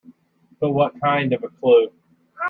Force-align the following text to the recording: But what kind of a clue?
But 0.59 0.71
what 0.71 0.99
kind 0.99 1.31
of 1.31 1.43
a 1.43 1.49
clue? 1.49 1.91